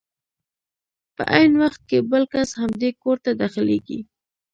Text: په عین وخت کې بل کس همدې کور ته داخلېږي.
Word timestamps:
په 1.15 1.23
عین 1.33 1.51
وخت 1.61 1.81
کې 1.89 1.97
بل 2.11 2.23
کس 2.33 2.49
همدې 2.61 2.89
کور 3.01 3.17
ته 3.23 3.31
داخلېږي. 3.41 3.99